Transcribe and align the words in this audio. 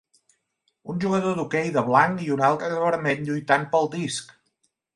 Un 0.93 1.03
jugador 1.03 1.35
d'hoquei 1.39 1.69
de 1.75 1.83
blanc 1.91 2.25
i 2.29 2.31
un 2.37 2.43
altre 2.49 2.73
de 2.73 2.81
vermell 2.87 3.25
lluitant 3.31 3.71
pel 3.77 3.89
disc 4.01 4.37